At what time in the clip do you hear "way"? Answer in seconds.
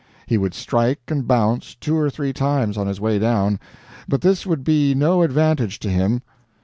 2.99-3.19